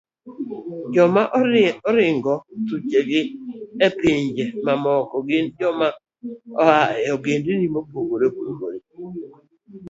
[0.93, 1.23] Joma
[1.89, 2.33] oringo
[2.67, 3.31] thuchegi a
[3.85, 5.87] e pinje mamoko gin joma
[6.61, 6.77] oa
[7.07, 8.79] e ogendni mopogore opogore